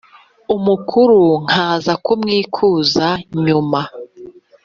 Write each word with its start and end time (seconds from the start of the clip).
umukuru 0.55 1.19
nkaza 1.45 1.93
kumwikuza 2.05 3.07
nyuma 3.45 3.81